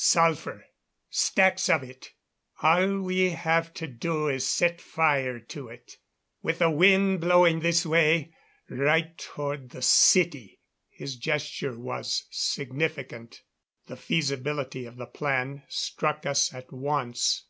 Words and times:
"Sulphur 0.00 0.64
stacks 1.10 1.68
of 1.68 1.82
it. 1.82 2.12
All 2.62 3.00
we 3.00 3.30
have 3.30 3.74
to 3.74 3.88
do 3.88 4.28
is 4.28 4.46
set 4.46 4.80
fire 4.80 5.40
to 5.40 5.66
it. 5.66 5.96
With 6.40 6.60
the 6.60 6.70
wind 6.70 7.20
blowing 7.20 7.58
this 7.58 7.84
way 7.84 8.32
right 8.70 9.18
toward 9.18 9.70
the 9.70 9.82
city" 9.82 10.60
His 11.00 11.16
gesture 11.16 11.76
was 11.76 12.28
significant. 12.30 13.42
The 13.88 13.96
feasibility 13.96 14.86
of 14.86 14.98
the 14.98 15.06
plan 15.06 15.64
struck 15.68 16.24
us 16.26 16.54
at 16.54 16.72
once. 16.72 17.46